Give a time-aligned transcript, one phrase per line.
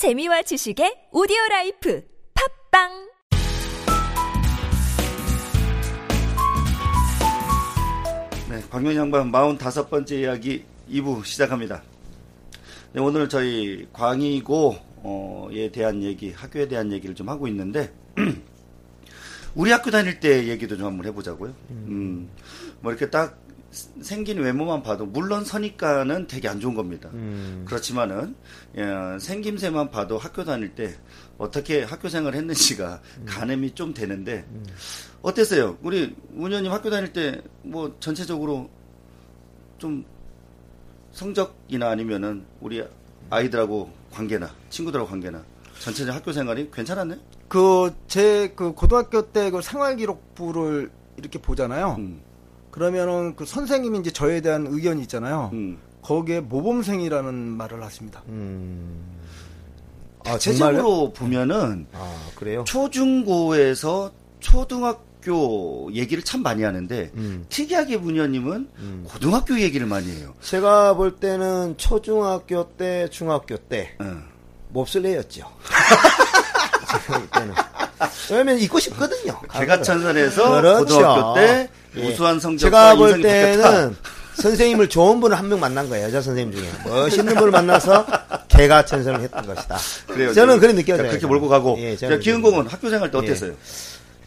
[0.00, 2.88] 재미와 지식의 오디오 라이프 팟빵
[8.48, 11.82] 네, 광명 양반 45번째 이야기 2부 시작합니다.
[12.94, 17.92] 네, 오늘 저희 광휘고에 대한 얘기, 학교에 대한 얘기를 좀 하고 있는데,
[19.54, 21.54] 우리 학교 다닐 때 얘기도 좀 한번 해보자고요.
[21.68, 22.30] 음,
[22.80, 23.38] 뭐 이렇게 딱
[23.70, 27.08] 생긴 외모만 봐도, 물론 선입관은 되게 안 좋은 겁니다.
[27.12, 27.64] 음.
[27.66, 28.34] 그렇지만은,
[28.76, 30.94] 예, 생김새만 봐도 학교 다닐 때
[31.38, 34.44] 어떻게 학교 생활을 했는지가 가늠이 좀 되는데,
[35.22, 35.78] 어땠어요?
[35.82, 38.68] 우리 운현님 학교 다닐 때 뭐 전체적으로
[39.78, 40.04] 좀
[41.12, 42.82] 성적이나 아니면은 우리
[43.28, 45.44] 아이들하고 관계나 친구들하고 관계나
[45.78, 47.18] 전체적 학교 생활이 괜찮았나요?
[47.48, 51.96] 그, 제, 그, 고등학교 때 그 생활 기록부를 이렇게 보잖아요.
[52.70, 55.50] 음, 그러면은 그 선생님이 이제 저에 대한 의견이 있잖아요.
[55.52, 55.78] 음.
[56.02, 58.22] 거기에 모범생이라는 말을 하십니다.
[58.28, 59.18] 음.
[60.24, 60.32] 아?
[60.32, 62.64] 대체적으로 보면은 아, 그래요?
[62.66, 67.44] 초중고에서 초등학교 얘기를 참 많이 하는데 음.
[67.48, 70.34] 특이하게 문현님은 고등학교 얘기를 많이 해요.
[70.40, 74.16] 제가 볼 때는 초중학교 때, 중학교 때 어.
[74.70, 75.46] 몹쓸 애였죠.
[76.90, 77.54] 제가 볼 때는.
[78.30, 79.40] 왜냐면 있고 싶거든요.
[79.52, 80.94] 개가천선에서 그렇죠.
[80.96, 82.08] 고등학교 때 예.
[82.08, 83.70] 우수한 성적과 제가 볼 인성이 바뀌었다.
[83.70, 83.96] 때는
[84.34, 86.06] 선생님을 좋은 분을 한 명 만난 거예요.
[86.06, 86.68] 여자 선생님 중에.
[86.86, 88.06] 멋있는 분을 만나서
[88.48, 89.76] 개가 천선을 했던 것이다.
[90.06, 90.32] 그래요.
[90.32, 91.08] 저는 그런 느껴져요.
[91.08, 91.76] 그렇게 몰고 가고.
[91.78, 93.22] 예, 자, 저는 기흥공은 학교 생활 때 예.
[93.22, 93.52] 어땠어요?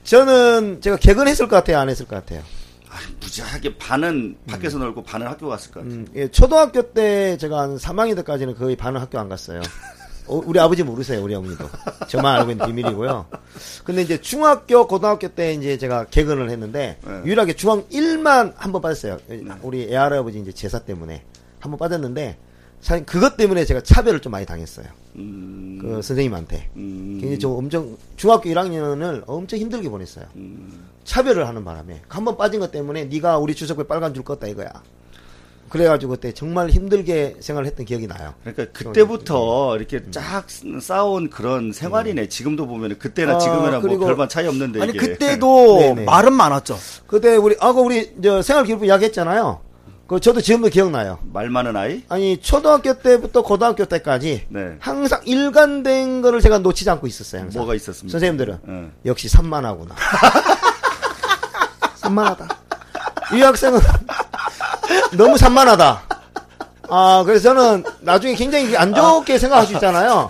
[0.04, 1.80] 저는 제가 개근했을 것 같아요?
[1.80, 2.42] 안 했을 것 같아요?
[2.90, 5.96] 아, 무지하게 반은 밖에서 놀고 반은 학교 갔을 것 같아요.
[5.96, 9.62] 음, 예, 초등학교 때 제가 한 3학년 때까지는 거의 반은 학교 안 갔어요.
[10.28, 11.70] 어, 우리 아버지 모르세요, 우리 어머니도.
[12.08, 13.26] 저만 알고 있는 비밀이고요.
[13.84, 17.22] 근데 이제 중학교, 고등학교 때 이제 제가 개근을 했는데, 네.
[17.26, 19.18] 유일하게 중학 1만 한 번 빠졌어요.
[19.62, 21.24] 우리 애할아버지 이제 제사 때문에
[21.60, 22.38] 한 번 빠졌는데,
[22.82, 24.86] 사실 그것 때문에 제가 차별을 좀 많이 당했어요.
[25.16, 26.70] 음, 그 선생님한테.
[26.76, 30.26] 음, 굉장히 좀 엄청, 중학교 1학년을 엄청 힘들게 보냈어요.
[30.36, 34.50] 음, 차별을 하는 바람에 한 번 빠진 것 때문에 네가 우리 주석에 빨간 줄 껐다
[34.50, 34.70] 이거야.
[35.70, 38.34] 그래가지고 그때 정말 힘들게 생활했던 기억이 나요.
[38.44, 40.46] 그러니까 그때부터 이렇게 쫙
[40.82, 42.30] 쌓아온 그런 생활이네.
[42.30, 45.00] 지금도 보면 그때나 아, 지금이나 뭐 별반 차이 없는데 아니, 이게.
[45.00, 46.06] 그때도 네네.
[46.06, 46.78] 말은 많았죠.
[47.08, 49.62] 그때 우리 아까 우리 저 생활 기록부 이야기 했잖아요.
[50.06, 51.18] 그 저도 지금도 기억나요.
[51.32, 52.04] 말 많은 아이?
[52.10, 54.76] 아니 초등학교 때부터 고등학교 때까지 네.
[54.80, 57.44] 항상 일관된 거를 제가 놓치지 않고 있었어요.
[57.44, 57.62] 항상.
[57.62, 58.12] 뭐가 있었습니까?
[58.12, 58.92] 선생님들은 예.
[59.10, 59.96] 역시 산만하구나.
[61.96, 62.48] 산만하다.
[63.34, 63.80] 이 학생은
[65.14, 66.02] 너무 산만하다.
[66.90, 70.30] 아, 그래서 저는 나중에 굉장히 안 좋게 생각할 수 있잖아요.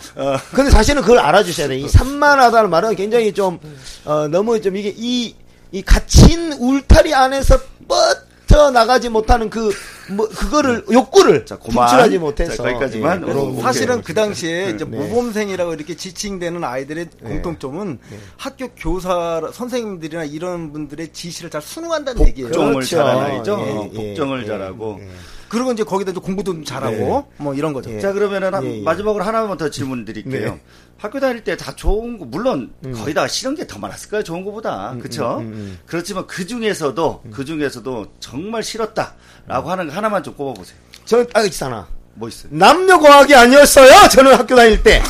[0.53, 1.77] 근데 사실은 그걸 알아주셔야 돼.
[1.77, 3.59] 이 산만하다는 말은 굉장히 좀,
[4.05, 5.35] 어, 너무 좀 이게 이,
[5.71, 7.57] 이 갇힌 울타리 안에서
[7.87, 9.73] 뻗어 나가지 못하는 그,
[10.09, 11.57] 뭐, 그거를, 욕구를 자.
[11.57, 12.55] 분출하지 못해서.
[12.55, 13.27] 자, 거기까지만.
[13.27, 13.61] 예, 어.
[13.61, 14.97] 사실은 그 당시에 이제 네.
[14.97, 17.99] 모범생이라고 이렇게 지칭되는 아이들의 공통점은
[18.37, 22.49] 학교 교사 선생님들이나 이런 분들의 지시를 잘 순응한다는 얘기예요.
[22.49, 22.97] 복종을 그렇죠.
[22.97, 23.63] 잘하는 아이죠.
[23.65, 24.97] 예, 어, 예, 복종을 예, 잘하고.
[25.01, 25.07] 예.
[25.49, 27.91] 그리고 이제 거기다 공부도 좀 잘하고 뭐 이런 거죠.
[27.93, 27.99] 예.
[27.99, 28.83] 자 그러면은 한-.
[28.83, 30.53] 마지막으로 하나만 더 질문 드릴게요.
[30.53, 30.61] 네.
[30.97, 34.23] 학교 다닐 때 다 좋은 거 물론 거의 다 싫은 게 더 많았을 거예요.
[34.23, 35.37] 좋은 거보다 그렇죠.
[35.41, 35.79] 음, 음.
[35.85, 39.13] 그렇지만 그 중에서도 그 중에서도 정말 싫었다
[39.47, 40.77] 라고 하는 거 하나만 좀 꼽아보세요.
[41.05, 41.87] 저는 딱 있잖아.
[42.15, 42.49] 뭐 있어요?
[42.53, 44.07] 남녀공학이 아니었어요.
[44.09, 45.01] 저는 학교 다닐 때.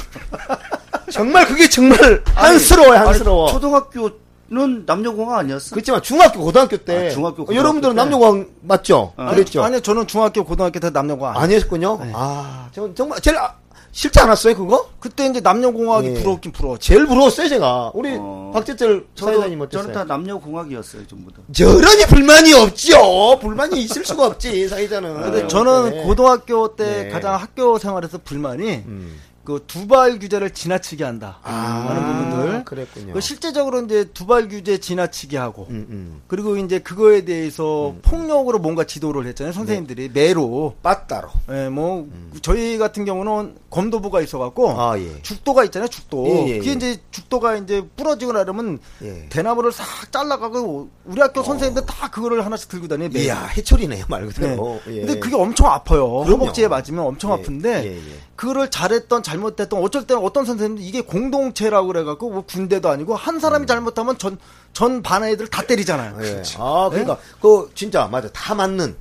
[1.12, 3.00] 정말 그게 정말 한스러워요.
[3.00, 3.50] 한스러워.
[3.50, 5.76] 아니, 초등학교는 남녀공학 아니었어?
[5.76, 7.08] 그렇지만 중학교, 고등학교 때.
[7.08, 8.02] 아, 중학교, 어, 고등학교 여러분들은 때.
[8.02, 9.14] 남녀공학 맞죠?
[9.16, 9.30] 어.
[9.30, 9.64] 그랬죠.
[9.64, 12.00] 아니 저는 중학교 고등학교 때 남녀공학 아니 아니었군요.
[12.14, 13.54] 아, 저, 정말 제일 아,
[13.94, 14.90] 싫지 않았어요, 그거?
[15.00, 16.14] 그때 이제 남녀공학이 예.
[16.16, 16.88] 부러웠긴 부러웠지.
[16.90, 17.92] 제일 부러웠어요, 제가.
[17.94, 18.50] 우리 어.
[18.52, 19.84] 박재철 사회자님 어땠어요?
[19.84, 21.38] 저는 다 남녀공학이었어요, 전부 다.
[21.54, 23.38] 저런이 불만이 없죠.
[23.40, 25.22] 불만이 있을 수가 없지, 사회자는.
[25.22, 25.48] 근데 네.
[25.48, 26.04] 저는 네.
[26.04, 27.10] 고등학교 때 네.
[27.10, 29.20] 가장 학교 생활에서 불만이 음.
[29.44, 31.52] 그 두발 규제를 지나치게 한다 아,
[31.90, 32.64] 하는 부분들.
[32.64, 33.14] 그랬군요.
[33.14, 36.22] 그 실제적으로 이제 두발 규제 지나치게 하고 음, 음.
[36.28, 40.76] 그리고 이제 그거에 대해서 폭력으로 뭔가 지도를 했잖아요 선생님들이 매로.
[40.82, 41.30] 빠따로.
[41.52, 42.08] 예, 뭐
[42.42, 45.22] 저희 같은 경우는 검도부가 있어갖고 아, 예.
[45.22, 46.26] 죽도가 있잖아요 죽도.
[46.28, 46.74] 예, 예, 그게 예.
[46.74, 49.28] 이제 죽도가 이제 부러지고 나려면 예.
[49.30, 53.10] 대나무를 싹 잘라가고 우리 학교 선생님들 다 그거를 하나씩 들고 다녀요.
[53.12, 53.26] 매일.
[53.26, 54.28] 이야, 해초리네요, 말 네.
[54.28, 54.80] 그대로.
[54.88, 55.02] 예.
[55.02, 56.08] 근데 그게 엄청 아파요.
[56.24, 56.30] 그럼요.
[56.32, 58.00] 허벅지에 맞으면 엄청 예, 아픈데.
[58.36, 63.40] 그거를 잘했던 잘 못했던 어쩔 때는 어떤 선생님들 이게 공동체라고 그래갖고 뭐 군대도 아니고 한
[63.40, 64.38] 사람이 잘못하면 전
[64.74, 66.18] 전 반 애들 다 때리잖아요.
[66.24, 66.42] 예.
[66.58, 68.28] 아, 그러니까 그 진짜 맞아.
[68.34, 68.96] 다 맞는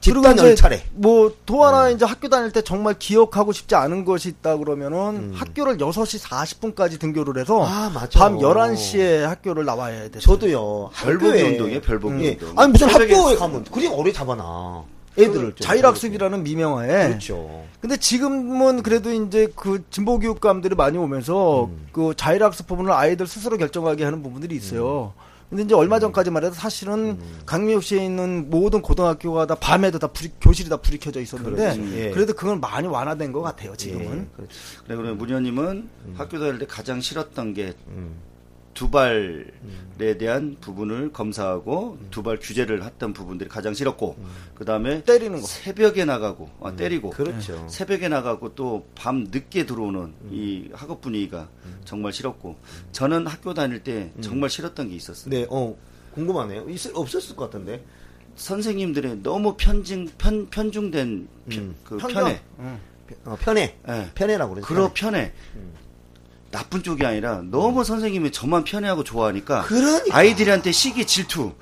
[0.00, 0.82] 집단 열차례.
[0.94, 1.92] 뭐또 하나 네.
[1.92, 5.32] 이제 학교 다닐 때 정말 기억하고 싶지 않은 것이 있다 그러면은 음.
[5.36, 7.88] 학교를 6시 40분까지 등교를 해서 아.
[8.14, 10.18] 밤 11시에 학교를 나와야 돼.
[10.18, 10.90] 저도요.
[10.92, 12.30] 별보기 운동이에요, 별보기 예.
[12.40, 12.58] 운동.
[12.58, 14.82] 아니 무슨 학교에 수- 가면 그리 오래 잡아놔.
[15.18, 17.64] 애들을 좀 자율학습이라는 미명하에 그렇죠.
[17.80, 21.86] 근데 지금은 그래도 이제 그 진보 교육감들이 많이 오면서 음.
[21.92, 25.12] 그 자율학습 부분을 아이들 스스로 결정하게 하는 부분들이 있어요.
[25.50, 30.70] 근데 이제 얼마 전까지만 해도 사실은 강미역시에 있는 모든 고등학교가 다 밤에도 다 불이, 교실이
[30.70, 32.06] 다 불이 켜져 있었는데.
[32.06, 32.10] 예.
[32.10, 34.30] 그래도 그건 많이 완화된 것 같아요 지금은.
[34.40, 34.44] 예.
[34.86, 38.14] 그래 그러면 문 의원님은 학교 다닐 때 가장 싫었던 게 음.
[38.74, 44.16] 두발에 대한 부분을 검사하고 두발 규제를 했던 부분들이 가장 싫었고
[44.54, 45.46] 그 다음에 때리는 거.
[45.46, 47.66] 새벽에 나가고 아, 때리고 그렇죠.
[47.68, 51.48] 새벽에 나가고 또 밤 늦게 들어오는 이 학업 분위기가
[51.84, 52.56] 정말 싫었고
[52.92, 55.30] 저는 학교 다닐 때 정말 싫었던 게 있었어요.
[55.30, 55.76] 네, 어
[56.14, 56.68] 궁금하네요.
[56.68, 57.84] 있을 없었을 것 같은데.
[58.34, 61.74] 선생님들의 너무 편중 편 편중된 편- 음.
[61.84, 62.14] 그 편견.
[62.24, 62.78] 편애, 응.
[63.26, 63.76] 어, 편해.
[63.88, 64.08] 예.
[64.14, 64.66] 편해라고 그러죠.
[64.66, 65.32] 그러 편애.
[66.52, 70.16] 나쁜 쪽이 아니라 너무 선생님이 저만 편애하고 좋아하니까 그러니까.
[70.16, 71.52] 아이들한테 시기 질투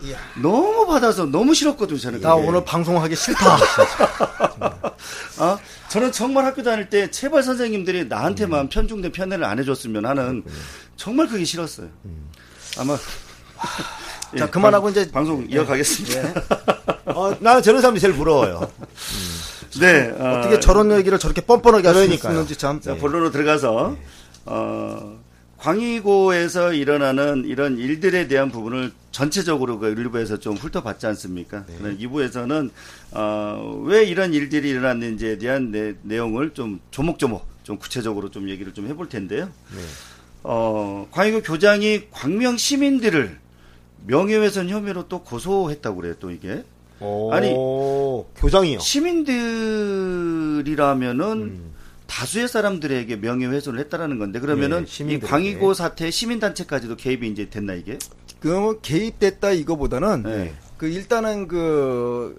[0.43, 2.49] 너무 받아서 너무 싫었거든요 저는 나 그게.
[2.49, 3.57] 오늘 방송하기 싫다.
[5.39, 5.59] 어?
[5.89, 10.43] 저는 정말 학교 다닐 때 제발 선생님들이 나한테만 편중된 편애를 안 해줬으면 하는
[10.97, 11.89] 정말 그게 싫었어요
[12.79, 12.97] 아마
[14.37, 16.43] 자, 예, 그만하고 방- 이제- 방송 이어가겠습니다
[17.15, 18.71] 어, 나는 저런 사람이 제일 부러워요.
[19.81, 21.89] 네 어, 어떻게 저런 얘기를 저렇게 뻔뻔하게.
[22.05, 22.81] 있는지 참.
[22.81, 23.97] 자, 본론으로 들어가서
[24.51, 25.19] 어,
[25.59, 31.65] 광희고에서 일어나는 이런 일들에 대한 부분을 전체적으로 그 일부에서 좀 훑어봤지 않습니까?
[31.67, 31.97] 네.
[31.99, 32.71] 2부에서는
[33.13, 38.89] 어, 왜 이런 일들이 일어났는지에 대한 내, 내용을 좀 조목조목 좀 구체적으로 좀 얘기를 좀
[38.89, 39.49] 해볼 텐데요.
[40.43, 43.39] 어, 광희고 교장이 광명 시민들을
[44.07, 46.65] 명예훼손 혐의로 또 고소했다고 그래요, 또 이게.
[47.33, 47.53] 아니,
[48.37, 48.79] 교장이요.
[48.79, 51.61] 시민들이라면은
[52.11, 55.21] 다수의 사람들에게 명예훼손을 했다라는 건데 그러면은 네, 이.
[55.21, 57.99] 광희고 사태 시민단체까지도 개입이 이제 됐나 이게?
[58.41, 60.55] 그 개입됐다 이거보다는 네.
[60.77, 62.37] 그 일단은 그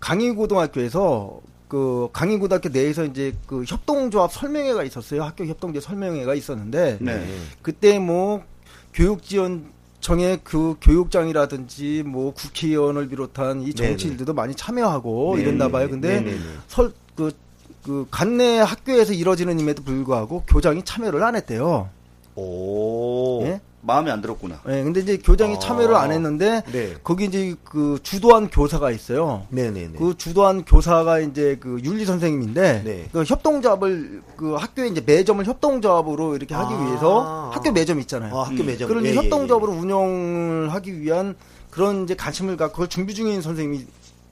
[0.00, 5.22] 강의고등학교에서 그 강의고등학교 내에서 이제 그 협동조합 설명회가 있었어요.
[5.22, 7.26] 학교 협동조합 설명회가 있었는데 네.
[7.62, 8.44] 그때 뭐
[8.92, 15.86] 교육지원청의 그 교육장이라든지 뭐 국회의원을 비롯한 이 정치인들도 많이 참여하고 네, 이랬나 네, 봐요.
[15.86, 16.38] 네, 근데 네, 네, 네.
[16.68, 17.47] 설그
[17.88, 21.88] 그 관내 학교에서 이뤄지는 임에도 불구하고 교장이 참여를 안 했대요.
[22.36, 23.40] 오.
[23.44, 23.62] 예?
[23.80, 24.60] 마음에 안 들었구나.
[24.68, 25.58] 예, 근데 이제 교장이 아.
[25.58, 26.96] 참여를 안 했는데 네.
[27.02, 29.46] 거기 이제 그 주도한 교사가 있어요.
[29.48, 29.98] 네네네.
[29.98, 33.08] 그 주도한 교사가 이제 그 윤리 선생님인데 네.
[33.10, 36.84] 그 협동조합을 그 학교에 이제 매점을 협동조합으로 이렇게 하기 아.
[36.84, 38.36] 위해서 학교 매점 있잖아요.
[38.36, 38.86] 아, 학교 매점.
[38.88, 41.36] 그런 예, 이제 예, 협동조합으로 운영을 하기 위한
[41.70, 43.86] 그런 이제 관심을 갖고 그걸 준비 중인 선생님이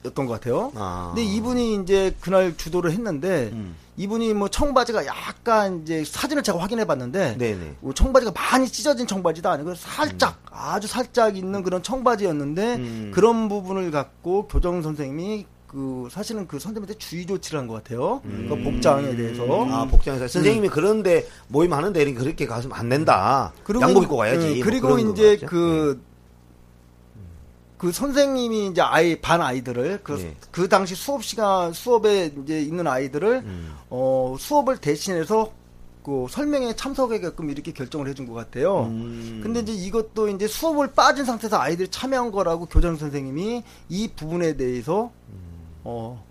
[0.09, 0.73] 었던 것 같아요.
[0.75, 1.13] 아.
[1.15, 3.75] 근데 이분이 이제 그날 주도를 했는데 음.
[3.97, 7.37] 이분이 뭐 청바지가 약간 이제 사진을 제가 확인해 봤는데.
[7.81, 13.11] 뭐 청바지가 많이 찢어진 청바지도 아니고 살짝 아주 살짝 있는 그런 청바지였는데 음.
[13.15, 18.21] 그런 부분을 갖고 교정 선생님이 그 사실은 그 선생님한테 주의 조치를 한 것 같아요.
[18.23, 19.43] 그 복장에 대해서.
[19.65, 19.73] 음.
[19.73, 23.53] 아, 복장에서 선생님이 그런데 모임 하는데 이렇게 그렇게 가서는 안 된다.
[23.81, 24.47] 양복 입고 가야지.
[24.47, 25.37] 음, 뭐 그리고 그런 이제?
[25.45, 26.01] 그,
[27.79, 30.37] 그 선생님이 이제 아이, 반 아이들을, 그, 네.
[30.51, 33.77] 그 당시 수업 시간, 수업에 이제 있는 아이들을, 음.
[33.91, 35.53] 어, 수업을 대신해서
[36.03, 38.85] 그 설명에 참석하게끔 이렇게 결정을 해준 것 같아요.
[38.85, 39.41] 음.
[39.43, 45.11] 근데 이제 이것도 이제 수업을 빠진 상태에서 아이들이 참여한 거라고 교장 선생님이 이 부분에 대해서,
[45.85, 46.25] 어,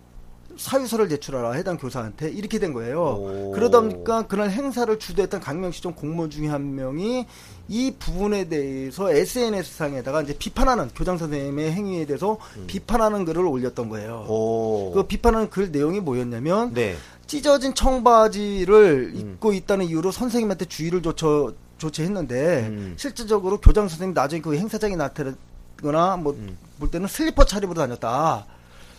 [0.58, 3.02] 사유서를 제출하라 해당 교사한테 이렇게 된 거예요.
[3.02, 3.52] 오.
[3.54, 7.26] 그러다 보니까 그날 행사를 주도했던 강명시청 공무원 중에 한 명이
[7.68, 14.26] 이 부분에 대해서 SNS 상에다가 이제 비판하는 교장 선생님의 행위에 대해서 비판하는 글을 올렸던 거예요.
[14.28, 14.30] 음.
[14.30, 14.92] 오.
[14.94, 16.96] 그 비판하는 글 내용이 뭐였냐면 네.
[17.28, 22.94] 찢어진 청바지를 입고 있다는 이유로 선생님한테 주의를 조처, 조치했는데 음.
[22.98, 25.34] 실질적으로 교장 선생님 나중에 그 행사장에 나타나
[25.82, 26.58] 거나 뭐 음.
[26.80, 28.46] 볼 때는 슬리퍼 차림으로 다녔다.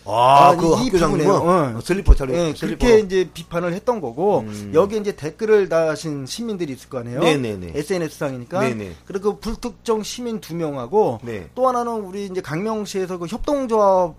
[0.07, 1.71] 아, 아, 그이 학교장님은 부분에요.
[1.71, 1.77] 응.
[1.77, 2.35] 어, 슬리퍼 차림.
[2.35, 2.79] 예, 슬리퍼로.
[2.79, 4.71] 그렇게 이제 비판을 했던 거고 음.
[4.75, 7.21] 여기 이제 댓글을 다신 시민들이 있을 거 아니에요.
[7.21, 7.73] 네네네.
[7.75, 8.61] SNS 상이니까.
[8.61, 8.93] 네네.
[9.05, 11.49] 그리고 그 불특정 시민 두 명하고 네.
[11.55, 14.15] 또 하나는 우리 이제 광명시에서 그 협동조합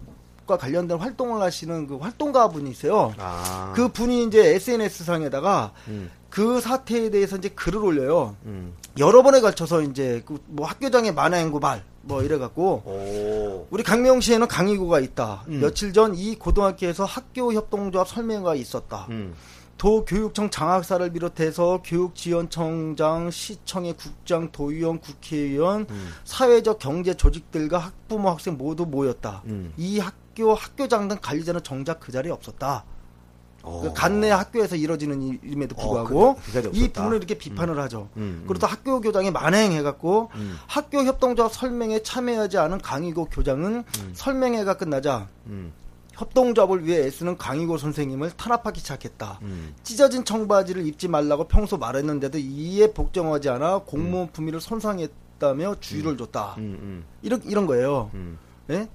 [0.48, 3.14] 과 관련된 활동을 하시는 그 활동가 분이 있어요.
[3.18, 3.74] 아.
[3.76, 6.10] 그 분이 이제 SNS 상에다가 음.
[6.38, 8.36] 그 사태에 대해서 이제 글을 올려요.
[8.46, 8.76] 음.
[9.00, 13.68] 여러 번에 걸쳐서 이제 그뭐 학교장의 만행구 말뭐 이래갖고 오.
[13.72, 15.46] 우리 강명시에는 강의고가 있다.
[15.48, 15.62] 음.
[15.62, 19.08] 며칠 전 이 고등학교에서 학교 협동조합 설명회가 있었다.
[19.10, 19.34] 음.
[19.80, 26.10] 도교육청 장학사를 비롯해서 교육지원청장, 시청의 국장, 도의원, 국회의원, 음.
[26.24, 29.42] 사회적 경제 조직들과 학부모, 학생 모두 모였다.
[29.48, 29.74] 음.
[29.76, 32.84] 이 학교 학교장 등 관리자는 정작 그 자리에 없었다.
[33.68, 33.82] 오.
[33.82, 36.88] 그 간내 학교에서 이뤄지는 일임에도 어, 불구하고 그 자리에 이.
[36.88, 38.10] 부분을 이렇게 비판을 하죠.
[38.18, 40.58] 음, 그리고 또 학교 교장이 만행해갖고 음.
[40.68, 43.84] 학교 협동조합 설명에 참여하지 않은 강의고 교장은
[44.14, 45.74] 설명회가 끝나자 음.
[46.14, 49.40] 협동조합을 위해 애쓰는 강희고 선생님을 탄압하기 시작했다.
[49.44, 49.76] 음.
[49.84, 56.56] 찢어진 청바지를 입지 말라고 평소 말했는데도 이에 복종하지 않아 공무원 품위를 손상했다며 주의를 줬다.
[56.58, 58.10] 음, 음, 이런 이런 거예요.
[58.16, 58.40] 음.
[58.72, 58.88] 예?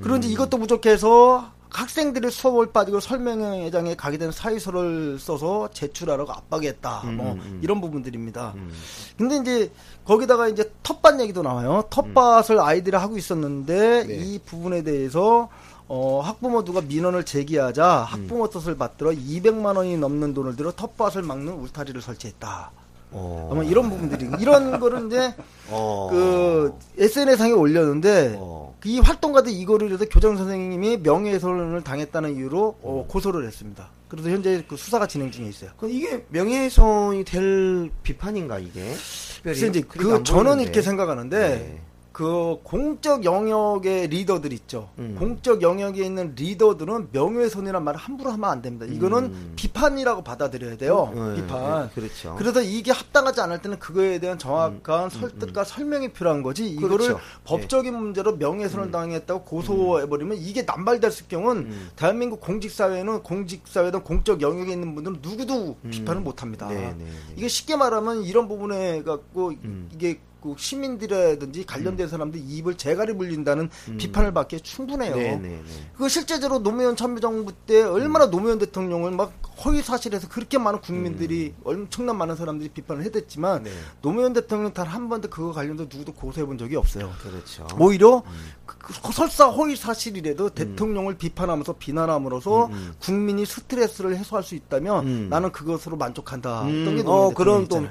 [0.00, 7.02] 그런데 이것도 부족해서 학생들이 수업을 빠지고 설명회장에 가게 된 사유서를 써서 제출하라고 압박했다.
[7.04, 7.60] 음, 뭐 음, 음.
[7.62, 8.52] 이런 부분들입니다.
[8.56, 8.72] 음.
[9.16, 9.72] 근데 이제
[10.04, 11.84] 거기다가 이제 텃밭 얘기도 나와요.
[11.90, 14.14] 텃밭을 아이들이 하고 있었는데 네.
[14.14, 15.48] 이 부분에 대해서
[15.88, 21.52] 어, 학부모 누가 민원을 제기하자 학부모 뜻을 받들어 200만 원이 넘는 돈을 들여 텃밭을 막는
[21.52, 22.70] 울타리를 설치했다.
[23.10, 23.48] 어.
[23.50, 25.34] 아마 이런 부분들이 이런 거를 이제
[25.70, 26.08] 어.
[26.10, 28.67] 그 SNS상에 올렸는데 어.
[28.84, 33.90] 이 활동가들 이거를 해서 교장 선생님이 명예훼손을 당했다는 이유로 어, 고소를 했습니다.
[34.08, 35.70] 그래서 현재 그 수사가 진행 중에 있어요.
[35.76, 38.94] 그 이게 명예훼손이 될 비판인가 이게?
[38.94, 40.62] 특별히 그래서 이제 그안 저는 보이는데.
[40.62, 41.80] 이렇게 생각하는데 네.
[42.18, 44.90] 그 공적 영역의 리더들 있죠.
[44.98, 45.14] 음.
[45.16, 48.86] 공적 영역에 있는 리더들은 명예훼손이란 말을 함부로 하면 안 됩니다.
[48.86, 49.52] 이거는 음.
[49.54, 51.12] 비판이라고 받아들여야 돼요.
[51.14, 51.84] 어, 비판.
[51.84, 52.34] 네, 그렇죠.
[52.36, 56.68] 그래서 이게 합당하지 않을 때는 그거에 대한 정확한 설득과 설명이 필요한 거지.
[56.68, 57.20] 이거를 음, 그렇죠.
[57.44, 61.90] 법적인 문제로 명예훼손을 당했다고 고소해버리면 이게 남발됐을 경우는 음.
[61.94, 65.90] 대한민국 공직사회는 공직사회든 공적 영역에 있는 분들은 누구도 음.
[65.92, 66.66] 비판을 못합니다.
[66.66, 66.96] 네.
[67.36, 69.88] 이게 쉽게 말하면 이런 부분에 갖고 음.
[69.94, 75.16] 이게 그 시민들이라든지 관련된 사람들 입을 재갈이 물린다는 비판을 받기에 충분해요.
[75.16, 75.60] 네, 네, 네.
[75.96, 79.32] 그 실제적으로 노무현 참여정부 때 얼마나 노무현 대통령을 막
[79.64, 83.70] 허위 사실에서 그렇게 많은 국민들이 엄청난 많은 사람들이 비판을 해댔지만 네.
[84.02, 87.12] 노무현 대통령 단 한 번도 그거 관련해서 누구도 고소해 본 적이 없어요.
[87.22, 87.66] 그렇죠.
[87.78, 88.22] 오히려
[88.64, 92.94] 그- 그 설사 허위 사실이라도 대통령을 비판하면서 비난함으로써 음, 음.
[93.00, 95.26] 국민이 스트레스를 해소할 수 있다면 음.
[95.28, 96.62] 나는 그것으로 만족한다.
[96.62, 97.68] 음, 어, 그런.
[97.68, 97.86] 또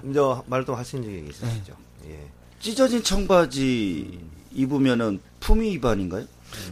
[0.48, 1.74] 말도 하신 적이 있으시죠.
[2.10, 2.28] 예.
[2.68, 4.20] 찢어진 청바지
[4.52, 6.26] 입으면은 품위 위반인가요?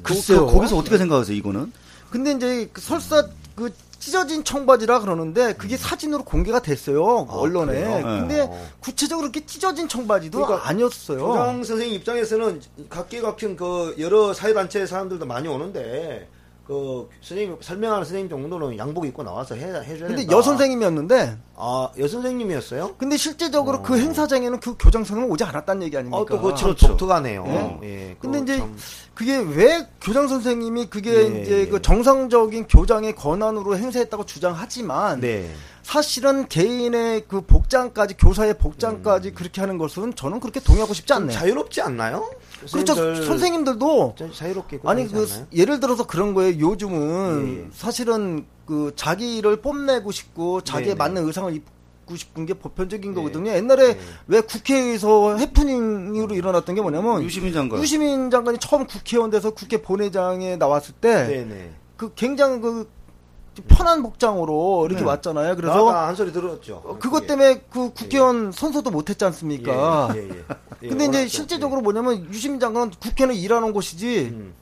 [0.03, 0.45] 그, 글쎄요.
[0.45, 1.71] 그, 거기서 어떻게 생각하세요, 이거는?
[2.09, 3.25] 근데 이제 그 설사
[3.55, 7.71] 그 찢어진 청바지라 그러는데 그게 사진으로 공개가 됐어요 아, 언론에.
[7.71, 8.01] 그래요?
[8.03, 8.67] 근데 어.
[8.81, 11.27] 구체적으로 이렇게 찢어진 청바지도 그러니까 아니었어요.
[11.27, 16.27] 교장 선생님 입장에서는 각기각힌 그 여러 사회 단체 사람들도 많이 오는데
[16.67, 20.35] 그 선생님 설명하는 선생님 정도는 양복 입고 나와서 해 해줘야 근데 된다.
[20.35, 22.95] 여 선생님이었는데 아 여 선생님이었어요?
[22.97, 23.81] 근데 실제적으로 어.
[23.83, 26.17] 그 행사장에는 그 교장 선생님 오지 않았다는 얘기 아닙니까?
[26.17, 26.87] 어, 또참 그렇죠.
[26.87, 27.43] 독특하네요.
[27.43, 27.79] 네.
[27.83, 28.15] 예.
[28.19, 28.75] 근데 이제 참-
[29.13, 31.65] 그게 왜 교장 선생님이 그게 예, 이제 예.
[31.67, 35.49] 그 정상적인 교장의 권한으로 행사했다고 주장하지만 네.
[35.85, 41.37] 사실은 개인의 그 복장까지 교사의 복장까지 그렇게 하는 것은 저는 그렇게 동의하고 싶지 좀 않네요.
[41.37, 42.27] 자유롭지 않나요?
[42.71, 42.95] 그렇죠.
[42.95, 45.47] 선생님들 선생님들도 자- 자유롭게 아니 그 않나요?
[45.53, 46.57] 예를 들어서 그런 거예요.
[46.59, 47.67] 요즘은 예, 예.
[47.71, 50.95] 사실은 그 자기를 뽐내고 싶고 자기에 네, 네.
[50.95, 53.15] 맞는 의상을 입고 싶은 게 보편적인 네.
[53.15, 53.51] 거거든요.
[53.51, 53.99] 옛날에 네.
[54.25, 57.79] 왜 국회에서 해프닝으로 일어났던 게 뭐냐면 유시민 장관.
[57.79, 61.69] 유시민 장관이 처음 국회의원 돼서 국회 본회장에 나왔을 때 네네.
[61.95, 62.89] 그 굉장히 그
[63.63, 65.07] 편한 복장으로 이렇게 네.
[65.07, 65.55] 왔잖아요.
[65.55, 66.81] 그래서 한 소리 들었죠.
[66.85, 70.09] 어, 그것 때문에 그 국회의원 선서도 못했지 않습니까?
[70.15, 70.43] 예, 예, 예.
[70.83, 74.53] 예, 근데 이제 실제적으로 뭐냐면 유시민 장관은 국회는 일하는 곳이지 음.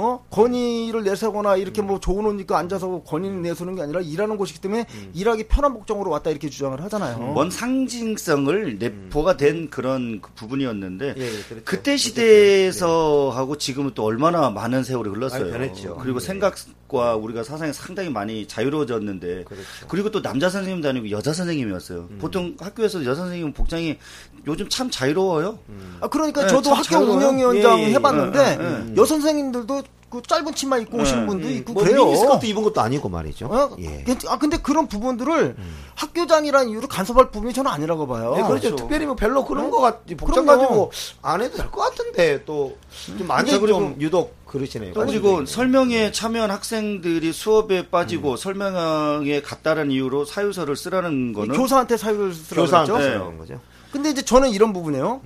[0.00, 4.58] 어 건의를 내세거나 이렇게 뭐 좋은 옷 입고 앉아서 건의를 내세우는 게 아니라 일하는 곳이기
[4.58, 5.10] 때문에 음.
[5.12, 7.18] 일하기 편한 복장으로 왔다 이렇게 주장을 하잖아요.
[7.18, 11.64] 뭔 상징성을 내포가 된 그런 그 부분이었는데 예, 예, 그렇죠.
[11.66, 15.52] 그때 시대에서 하고 지금은 또 얼마나 많은 세월이 흘렀어요.
[15.52, 15.96] 변했죠.
[15.96, 16.24] 그리고 예.
[16.24, 19.64] 생각과 우리가 사상이 상당히 많이 자유로워졌는데 그렇죠.
[19.92, 22.08] 리고또 남자 선생님도 아니고 여자 선생님이었어요.
[22.10, 22.18] 음.
[22.18, 23.98] 보통 학교에서 여자 선생님 복장이
[24.46, 25.58] 요즘 참 자유로워요.
[26.00, 27.12] 아 그러니까 네, 저도 참 학교.
[27.12, 31.48] 운영위원장 예, 예, 해봤는데 예, 예, 여 선생님들도 그 짧은 치마 입고 오시는 예, 분도
[31.48, 32.04] 예, 있고 뭐 그래요.
[32.06, 33.46] 미니스커트 입은 것도 아니고 말이죠.
[33.46, 33.76] 어?
[33.78, 34.02] 예.
[34.04, 35.54] 괜- 아 근데 그런 부분들을
[35.94, 38.34] 학교장이라는 이유로 간섭할 부분이 저는 아니라고 봐요.
[38.36, 38.60] 예, 그렇죠.
[38.60, 38.76] 그렇죠.
[38.76, 40.62] 특별히 뭐 별로 그런 거 같, 복장 그럼요.
[40.62, 40.92] 가지고
[41.22, 42.72] 안 해도 될 것 같은데 또
[43.18, 44.94] 좀 많이 자, 그리고- 좀 유독 그러시네요.
[44.94, 45.46] 그리고 네.
[45.46, 53.30] 설명회 참여한 학생들이 수업에 빠지고 설명회에 갔다는 이유로 사유서를 쓰라는 거는 교사한테 사유를 교사한테 그랬죠.
[53.30, 53.36] 네.
[53.38, 53.60] 거죠.
[53.92, 55.20] 근데 이제 저는 이런 부분이에요.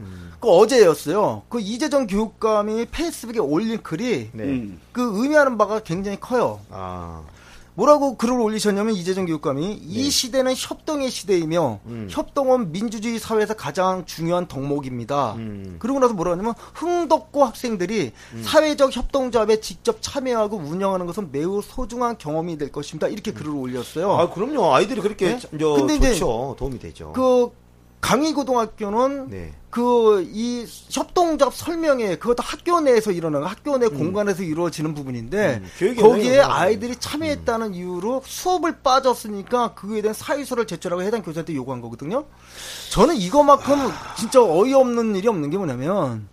[0.45, 1.43] 그 어제였어요.
[1.49, 4.45] 그 이재정 교육감이 페이스북에 올린 글이 네.
[4.45, 4.79] 음.
[4.93, 6.61] 그 의미하는 바가 굉장히 커요.
[6.69, 7.23] 아,
[7.73, 11.91] 뭐라고 글을 올리셨냐면 이재정 교육감이 이 시대는 협동의 시대이며 네.
[11.91, 12.09] 음.
[12.11, 15.33] 협동은 민주주의 사회에서 가장 중요한 덕목입니다.
[15.37, 15.77] 음.
[15.79, 22.59] 그러고 나서 뭐라 하냐면 흥덕고 학생들이 사회적 협동조합에 직접 참여하고 운영하는 것은 매우 소중한 경험이
[22.59, 23.09] 될 것입니다.
[23.09, 24.13] 이렇게 글을 올렸어요.
[24.13, 24.75] 아 그럼요.
[24.75, 25.39] 아이들이 그렇게 네?
[25.39, 26.57] 저, 저 근데 이제 좋죠.
[26.59, 27.15] 도움이 되죠.
[27.15, 27.51] 그
[28.05, 29.53] 강의고등학교는 네.
[29.71, 36.95] 그이 협동조합 설명회 그것도 학교 내에서 일어나는 학교 내 공간에서 이루어지는 부분인데 음, 거기에 아이들이
[36.97, 42.27] 참여했다는 이유로 수업을 빠졌으니까 그거에 대한 사유서를 제출하고 해당 교사한테 요구한 거거든요.
[42.93, 43.77] 저는 이거만큼
[44.17, 46.29] 진짜 어이없는 일이 없는 게 뭐냐면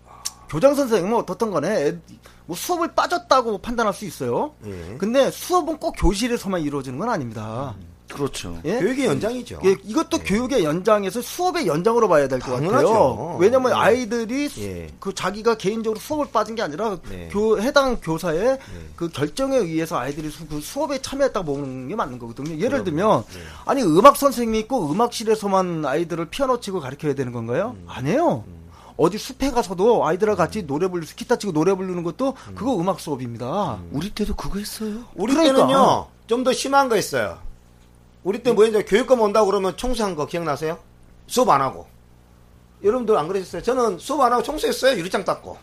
[0.49, 1.97] 교장 선생님은 어떻든 간에 애-
[2.45, 4.53] 뭐 수업을 빠졌다고 판단할 수 있어요.
[4.65, 4.95] 예.
[4.97, 7.75] 근데 수업은 꼭 교실에서만 이루어지는 건 아닙니다.
[8.11, 8.59] 그렇죠.
[8.65, 8.79] 예?
[8.79, 9.59] 교육의 연장이죠.
[9.65, 13.37] 예, 이것도 교육의 연장에서 수업의 연장으로 봐야 될 것 같아요.
[13.39, 13.75] 왜냐면 예.
[13.75, 14.87] 아이들이 수- 예.
[14.99, 17.29] 그 자기가 개인적으로 수업을 빠진 게 아니라 네.
[17.31, 18.59] 교, 해당 교사의
[18.95, 22.57] 그 결정에 의해서 아이들이 수, 그 수업에 참여했다고 보는 게 맞는 거거든요.
[22.59, 23.39] 예를 들면 네.
[23.65, 27.75] 아니 음악 선생님이 있고 음악실에서만 아이들을 피아노 치고 가르쳐야 되는 건가요?
[27.79, 27.85] 음.
[27.87, 28.43] 아니에요.
[28.97, 32.55] 어디 숲에 가서도 아이들과 같이 노래 부르 기타 치고 노래 부르는 것도 음.
[32.55, 33.79] 그거 음악 수업입니다.
[33.91, 35.05] 우리 때도 그거 했어요.
[35.15, 35.55] 우리 그러니까.
[35.65, 37.39] 때는요, 좀 더 심한 거 있어요.
[38.23, 40.77] 우리 때 뭐였냐, 교육감 온다고 그러면 청소한 거 기억나세요?
[41.27, 41.87] 수업 안 하고.
[42.83, 43.61] 여러분들 안 그러셨어요?
[43.61, 44.97] 저는 수업 안 하고 청소했어요.
[44.97, 45.57] 유리창 닦고.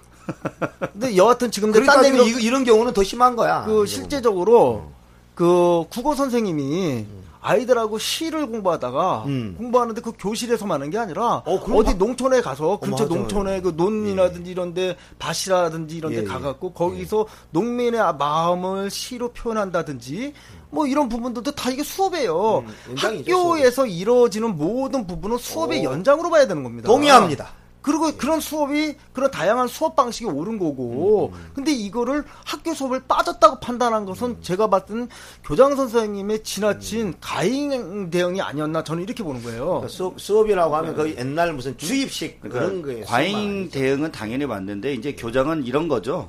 [0.93, 3.65] 근데 여하튼 지금 그러니까 이, 이런 경우는 더 심한 거야.
[3.65, 3.87] 그.
[3.87, 4.91] 실제적으로
[5.35, 7.07] 그 국어 선생님이
[7.41, 9.55] 아이들하고 시를 공부하다가 음.
[9.59, 13.15] 공부하는데 그 교실에서만 하는 게 아니라 어, 막- 농촌에 가서 근처 맞아요.
[13.21, 16.25] 농촌에 그 논이라든지 이런데 밭이라든지 이런데 예, 예.
[16.27, 20.33] 가갖고 거기서 농민의 마음을 시로 표현한다든지
[20.71, 22.65] 뭐 이런 부분들도 다 이게 수업이에요.
[22.89, 25.91] 음, 학교에서 이루어지는 모든 부분은 수업의 오.
[25.93, 26.87] 연장으로 봐야 되는 겁니다.
[26.89, 27.49] 동의합니다.
[27.89, 34.05] 그리고 그런 수업이 그런 다양한 수업 방식이 옳은 거고 근데 이거를 학교 수업을 빠졌다고 판단한
[34.05, 35.09] 것은 제가 봤던
[35.43, 39.65] 교장 선생님의 지나친 가행 대응이 아니었나 저는 이렇게 보는 거예요.
[39.65, 43.07] 그러니까 수업, 수업이라고 하면 거의 옛날 무슨 주입식 그런 거예요.
[43.07, 46.29] 그러니까 과잉 대응은 당연히 맞는데 이제 교장은 이런 거죠.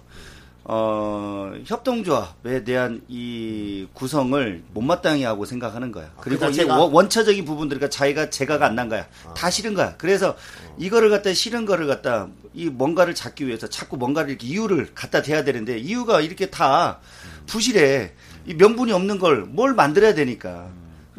[0.71, 6.11] 어, 협동조합에 대한 이 구성을 못마땅히 하고 생각하는 거야.
[6.21, 9.07] 그리고 그 자체가- 원- 원초적인 부분들과 자기가 제가가 안 난 거야.
[9.35, 9.95] 다 싫은 거야.
[9.97, 10.35] 그래서
[10.77, 15.43] 이거를 갖다 싫은 거를 갖다 이 뭔가를 잡기 위해서 자꾸 뭔가를 이렇게 이유를 갖다 대야
[15.43, 16.99] 되는데 이유가 이렇게 다
[17.47, 18.11] 부실해.
[18.45, 20.67] 이 명분이 없는 걸 뭘 만들어야 되니까.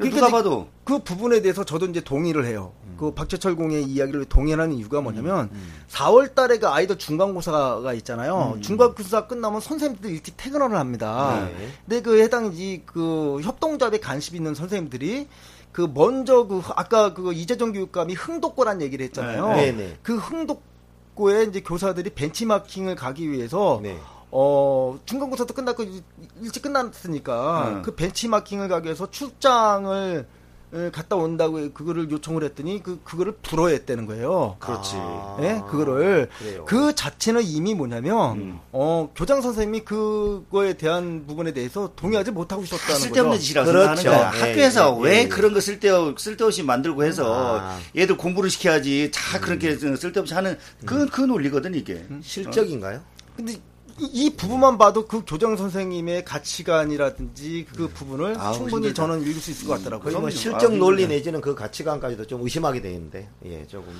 [0.00, 2.72] 그러니까 누가 봐도 그 부분에 대해서 저도 이제 동의를 해요.
[2.98, 5.48] 그 박재철 공의 이야기를 동의하는 이유가 뭐냐면
[5.88, 8.58] 4월 달에 그 아이들 중간고사가 있잖아요.
[8.60, 11.48] 중간고사 끝나면 선생님들이 일찍 퇴근을 합니다.
[11.56, 11.68] 네.
[11.86, 15.28] 근데 그 해당 이 그 협동조합에 관심 있는 선생님들이
[15.72, 19.48] 그 먼저 그 아까 그 이재정 교육감이 흥독고란 얘기를 했잖아요.
[19.54, 19.96] 네, 네.
[20.02, 23.98] 그 흥독고에 이제 교사들이 벤치마킹을 가기 위해서 네.
[24.32, 26.02] 어, 중간 고사도 끝났고 일-
[26.42, 27.82] 일찍 끝났으니까 음.
[27.82, 30.26] 그 벤치마킹을 가기 위해서 출장을
[30.72, 34.54] 에, 갔다 온다고 그거를 요청을 했더니 그 그거를 불허했다는 거예요.
[34.60, 34.92] 그렇지.
[34.98, 36.64] 아, 예, 그거를 그래요.
[36.64, 38.60] 그 자체는 이미 뭐냐면 음.
[38.70, 43.42] 어 교장 선생님이 그거에 대한 부분에 대해서 동의하지 못하고 있었다는 쓸데없는 거죠.
[43.42, 43.96] 짓이라고 그렇죠.
[44.02, 44.32] 생각하는 거야.
[44.32, 45.28] 예, 학교에서 예, 왜 예.
[45.28, 47.76] 그런 거 쓸데 쓸데없이 만들고 해서 아.
[47.96, 49.10] 얘들 공부를 시켜야지.
[49.12, 52.06] 다 그렇게 쓸데없이 하는 그, 그 논리거든 이게.
[52.22, 53.00] 실적인가요?
[53.36, 53.54] 근데
[54.00, 58.94] 이, 이 부분만 봐도 그 교장 선생님의 가치관이라든지 그 부분을 아우, 충분히 힘들다.
[58.94, 60.20] 저는 읽을 수 있을 것 같더라고요.
[60.20, 60.30] 뭐.
[60.30, 61.06] 실적 아, 논리.
[61.06, 63.92] 내지는 그 가치관까지도 좀 의심하게 되는데, 예, 조금.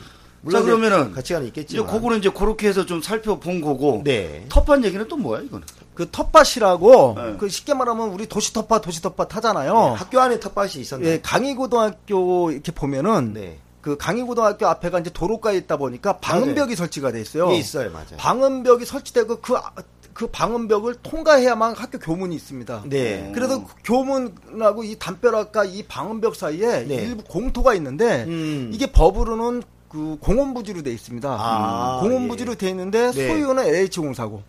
[0.50, 1.86] 자, 이제 그러면은 가치관이 이제 있겠지만.
[1.86, 4.00] 그거는 이제 그렇게 해서 좀 살펴본 거고.
[4.04, 4.46] 네.
[4.48, 5.66] 텁한 얘기는 또 뭐야 이거는?
[5.94, 7.36] 그 텃밭이라고 네.
[7.38, 9.74] 그 쉽게 말하면 우리 도시 텃밭 도시 텃밭 예, 하잖아요.
[9.98, 11.10] 학교 안에 텃밭이 있었나요?
[11.10, 13.58] 예, 강의고등학교 이렇게 보면은 네.
[13.80, 17.50] 그 강의고등학교 앞에가 이제 도로가에 있다 보니까 방음벽이 설치가 돼 있어요.
[17.52, 18.16] 예, 있어요, 맞아요.
[18.18, 19.72] 방음벽이 설치되고 그, 아-
[20.12, 22.82] 그 방음벽을 통과해야만 학교 교문이 있습니다.
[22.86, 23.32] 네.
[23.34, 26.94] 그래서 그 교문하고 이 담벼락과 이 방음벽 사이에 네.
[26.96, 28.70] 일부 공토가 있는데 음.
[28.74, 31.28] 이게 법으로는 그 공원부지로 돼 있습니다.
[31.28, 33.28] 아, 공원부지로 돼 있는데 네.
[33.28, 34.42] 소유는 LH공사고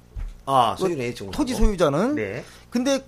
[0.45, 1.37] 아, 소유는 H 공사.
[1.37, 2.43] 토지 소유자는 네.
[2.69, 3.03] 근데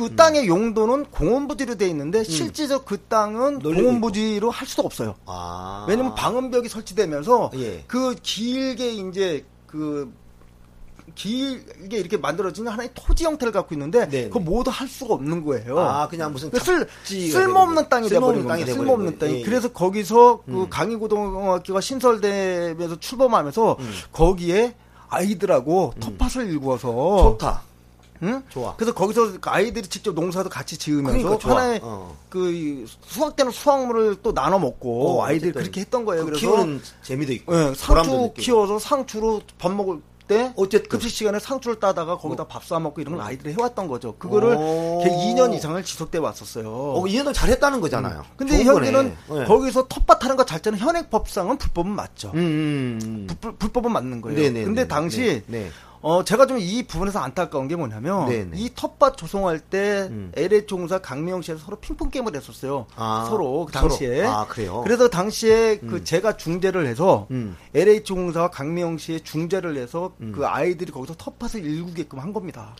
[0.00, 5.14] 그 땅의 용도는 공원부지로 돼 있는데 실제적 그 땅은 공원부지로 할 수가 없어요.
[5.26, 5.84] 아.
[5.86, 7.84] 왜냐면 방음벽이 설치되면서 예.
[7.86, 10.10] 그 길게 이제 그
[11.14, 14.28] 길게 이렇게 만들어진 하나의 토지 형태를 갖고 있는데 네네.
[14.28, 15.78] 그거 모두 할 수가 없는 거예요.
[15.78, 17.90] 아, 그냥 무슨 그 쓸, 쓸모없는.
[17.90, 18.66] 땅이 돼버린 땅이 겁니다.
[18.66, 19.18] 돼버린 쓸모없는.
[19.18, 19.32] 땅이.
[19.34, 19.42] 예, 예.
[19.42, 20.70] 그래서 거기서 그 음.
[20.70, 23.92] 강의고등학교가 신설되면서 출범하면서 음.
[24.12, 24.74] 거기에
[25.10, 27.69] 아이들하고 텃밭을 일구어서 좋다.
[28.22, 28.42] 응?
[28.50, 28.74] 좋아.
[28.76, 31.50] 그래서 거기서 그 아이들이 직접 농사도 같이 지으면서 그러니까.
[31.50, 32.16] 하나의 어.
[32.28, 36.24] 그 수확되는 수확물을 또 나눠 먹고 어, 아이들이 그렇게 했던 거예요.
[36.24, 37.54] 그 그래서 키우는 재미도 있고.
[37.54, 38.32] 예, 보람도 상추.
[38.42, 40.88] 키워서 상추로 밥 먹을 때 어쨌든.
[40.90, 44.14] 급식 시간에 상추를 따다가 거기다 밥 싸 먹고 이런 걸 아이들이 해왔던 거죠.
[44.16, 45.00] 그거를 오.
[45.02, 46.68] 걔 2년 이상을 지속돼 왔었어요.
[46.70, 48.22] 어, 이해는 잘했다는 거잖아요.
[48.36, 49.16] 근데 좋은 현재는.
[49.28, 49.44] 네.
[49.46, 52.30] 거기서 텃밭하는 것 자체는 현행법상은 불법은 맞죠.
[52.34, 53.36] 음, 음, 음.
[53.40, 54.38] 불, 불법은 맞는 거예요.
[54.38, 55.70] 네네, 근데 네, 당시 네, 네.
[56.02, 58.56] 어 제가 좀 이 부분에서 안타까운 게 뭐냐면 네네.
[58.56, 60.32] 이 텃밭 조성할 때 음.
[60.36, 62.86] LH공사 강미영 씨에서 서로 핑퐁 게임을 했었어요.
[62.96, 63.88] 아, 서로 그 서로.
[63.88, 64.24] 당시에.
[64.24, 64.82] 아, 그래요?
[64.84, 66.04] 그래서 당시에 그 음.
[66.04, 67.56] 제가 중재를 해서 음.
[67.74, 70.32] LH공사와 강미영 씨의 중재를 해서 음.
[70.34, 72.74] 그 아이들이 거기서 텃밭을 일구게끔 한 겁니다.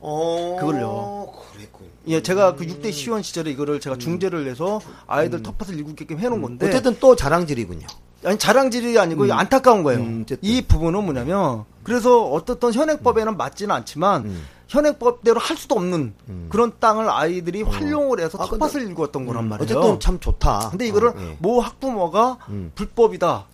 [0.00, 1.32] 어, 그걸요.
[1.52, 1.88] 그랬군.
[2.08, 6.66] 예, 제가 그 6대 시원 시절에 이거를 제가 중재를 해서 아이들 텃밭을 일구게끔 해놓은 건데
[6.66, 6.68] 음.
[6.68, 7.86] 어쨌든 또 자랑질이군요.
[8.24, 10.00] 아니 자랑질이 아니고 안타까운 거예요.
[10.00, 10.26] 음.
[10.42, 14.44] 이 부분은 뭐냐면 그래서 어떻든 현행법에는 맞지는 않지만 음.
[14.66, 16.46] 현행법대로 할 수도 없는 음.
[16.50, 19.78] 그런 땅을 아이들이 활용을 해서 아, 텃밭을 일구었던 거란 말이에요.
[19.78, 20.70] 어쨌든 참 좋다.
[20.70, 21.36] 근데 이거를 어, 예.
[21.38, 22.72] 모 학부모가 음.
[22.74, 23.44] 불법이다.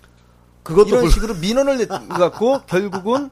[0.62, 3.28] 그것도 이런 불- 식으로 민원을 내갖고 결국은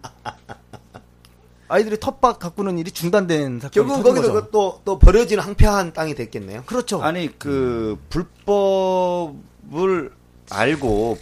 [1.69, 4.51] 아이들이 텃밭 가꾸는 일이 중단된 사건이 결국 거죠.
[4.51, 6.65] 또, 또 버려지는 항폐한 땅이 됐겠네요.
[6.67, 7.03] 그렇죠.
[7.03, 10.13] 아니 그 불법을
[10.51, 11.17] 알고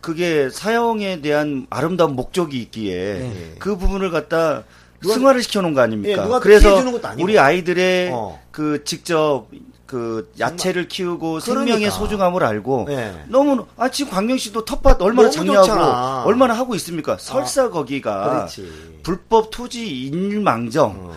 [0.00, 3.54] 그게 사형에 대한 아름다운 목적이 있기에 네.
[3.58, 4.64] 그 부분을 갖다
[5.00, 6.24] 누가- 승화를 시켜놓은 거 예, 아닙니까?
[6.24, 6.82] 누가 그래서.
[7.18, 8.40] 우리 아이들의 어.
[8.50, 9.46] 그 직접
[9.86, 11.64] 그 야채를 키우고 그러니까.
[11.64, 13.24] 생명의 소중함을 알고 예.
[13.28, 16.22] 너무 아 지금 광명 씨도 텃밭 얼마나 장려하고 좋잖아.
[16.24, 17.16] 얼마나 하고 있습니까?
[17.18, 18.98] 설사 거기가 그렇지.
[19.02, 21.16] 불법 토지 일망정 어.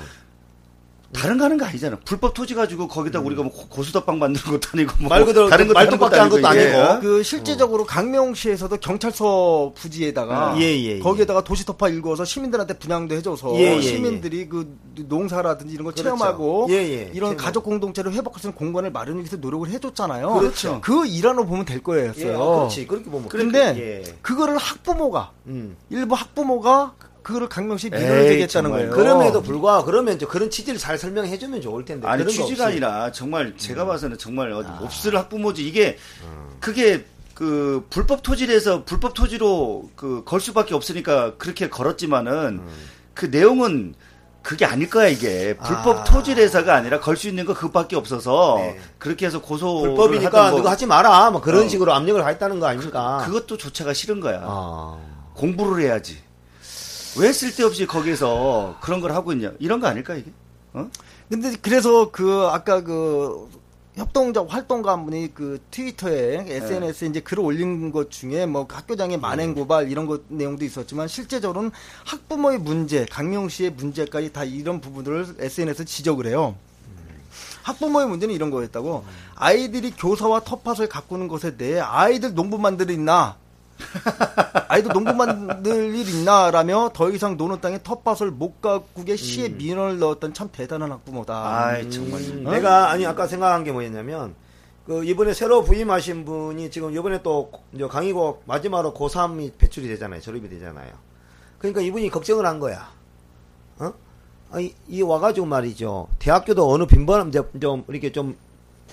[1.14, 1.98] 다른 거 하는 거 아니잖아.
[2.06, 5.10] 불법 토지 가지고 거기다 우리가 뭐 고- 고수덮밥 만드는 것도 아니고 뭐 음.
[5.10, 6.48] 말 그대로 다른 거 말뚝밖에 한 것도 이게.
[6.74, 7.02] 아니고.
[7.02, 11.00] 그 실제적으로 강명시에서도 경찰서 부지에다가 예, 예, 예.
[11.00, 16.04] 거기에다가 도시터파 일궈서 시민들한테 분양도 해줘서 예, 예, 시민들이 그 농사라든지 이런 거 그렇죠.
[16.04, 17.12] 체험하고 예, 예.
[17.14, 17.36] 이런.
[17.38, 20.34] 가족 공동체를 회복할 수 있는 공간을 마련하기 위해서 노력을 해줬잖아요.
[20.34, 20.80] 그렇죠.
[20.82, 22.28] 그 일환으로 보면 될 거였어요.
[22.32, 22.88] 예, 아, 그렇지.
[22.88, 23.30] 그렇게 보면.
[23.78, 24.04] 예.
[24.22, 25.76] 그거를 학부모가 음.
[25.90, 28.72] 일부 학부모가 그거를 강명시 민원을 제기했다는.
[28.72, 28.92] 거예요.
[28.92, 32.08] 그럼에도 불구하고 그러면 이제 그런 취지를 잘 설명해 주면 좋을 텐데.
[32.08, 32.68] 아니 그런 거 취지가.
[32.68, 34.80] 아니라 정말 제가 봐서는 정말 어디 아.
[34.82, 35.98] 몹쓸 학부모지 이게
[36.60, 37.06] 그게
[37.36, 42.62] 그 불법 토지에서 불법 토지로 그 걸 수밖에 없으니까 그렇게 걸었지만은
[43.14, 43.94] 그 내용은
[44.44, 46.04] 그게 아닐 거야 이게 불법 아.
[46.04, 48.80] 토지에서가 아니라 걸 수 있는 거 그것밖에 없어서 네.
[48.98, 51.30] 그렇게 해서 고소 불법이니까 누가 하지 마라.
[51.30, 51.68] 뭐 그런 어.
[51.68, 53.22] 식으로 압력을 하겠다는 거 아닙니까?
[53.26, 54.98] 그 것도 조차가 싫은 거야 아.
[55.36, 56.18] 공부를 해야지
[57.18, 59.52] 왜 쓸데없이 거기서 그런 걸 하고 있냐?
[59.60, 60.32] 이런 거 아닐까 이게?
[60.74, 60.90] 어?
[61.30, 63.50] 근데 그래서 그 아까 그
[63.96, 69.54] 협동자 활동가 한 분이 그 트위터에 SNS에 이제 글을 올린 것 중에 뭐 학교장의 만행
[69.54, 71.72] 고발 이런 것 내용도 있었지만 실제적으로는
[72.06, 76.56] 학부모의 문제, 강명 씨의 문제까지 다 이런 부분들을 SNS에 지적을 해요.
[77.64, 79.04] 학부모의 문제는 이런 거였다고.
[79.36, 83.36] 아이들이 교사와 텃밭을 가꾸는 것에 대해 아이들 농부 만들 일 있나
[84.68, 90.34] 아이들 농부 만들 일 있나라며 더 이상 노는 땅에 텃밭을 못 가꾸게 시에 민원을 넣었던
[90.34, 91.66] 참 대단한 학부모다.
[91.66, 92.52] 아이 정말 음, 어?
[92.52, 94.34] 내가 아니 아까 생각한 게 뭐였냐면
[94.86, 97.52] 그 이번에 새로 부임하신 분이 지금 이번에 또
[97.90, 100.22] 강의고 마지막으로 고3이 배출이 되잖아요.
[100.22, 100.92] 졸업이 되잖아요.
[101.60, 102.90] 그러니까 이분이 걱정을 한 거야.
[103.80, 103.94] 어?
[104.52, 106.08] 아니 이 와가지고 말이죠.
[106.20, 108.38] 대학교도 어느 빈번함 좀 이렇게 좀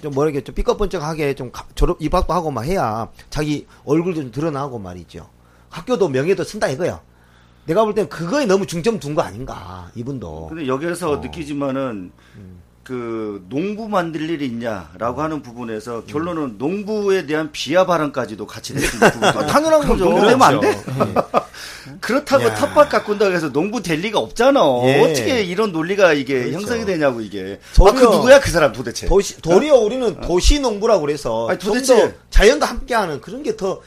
[0.02, 4.78] 좀 뭐랄게 좀 삐까번쩍하게 좀 가- 졸업 입학도 하고 막 해야 자기 얼굴도 좀 드러나고
[4.78, 5.28] 말이죠.
[5.70, 7.00] 학교도 명예도 쓴다 이거야.
[7.66, 10.46] 내가 볼 땐 그거에 너무 중점 둔 거 아닌가 이분도.
[10.48, 11.16] 근데 여기서 어.
[11.16, 12.57] 느끼지만은 음.
[12.88, 19.06] 그 농부 만들 일이 있냐라고 하는 부분에서 결론은 농부에 대한 비하 발언까지도 같이 냈습니다.
[19.28, 20.06] 아, 당연한 거죠.
[20.06, 20.68] 농부 되면 안 돼?
[20.70, 20.74] 예.
[22.00, 22.54] 그렇다고 야.
[22.54, 24.60] 텃밭 가꾼다고 해서 농부 될 리가 없잖아.
[24.84, 25.02] 예.
[25.02, 26.54] 어떻게 이런 논리가 이게 그렇죠.
[26.60, 27.60] 형성이 되냐고 이게.
[27.62, 29.06] 아, 도리어- 그 누구야 그 사람 도대체?
[29.06, 33.82] 도시, 도리어 우리는 도시 농부라고 그래서 아니, 좀 도대체- 더 자연과 함께하는 그런 게 더